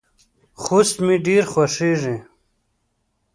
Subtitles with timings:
[0.61, 2.17] خوست مې ډیر خوښیږي.